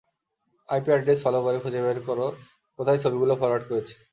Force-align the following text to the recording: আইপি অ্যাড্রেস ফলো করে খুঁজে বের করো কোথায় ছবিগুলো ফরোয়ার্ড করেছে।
আইপি 0.69 0.89
অ্যাড্রেস 0.91 1.19
ফলো 1.23 1.39
করে 1.45 1.57
খুঁজে 1.63 1.79
বের 1.85 1.97
করো 2.07 2.27
কোথায় 2.79 2.99
ছবিগুলো 3.03 3.33
ফরোয়ার্ড 3.41 3.63
করেছে। 3.69 3.93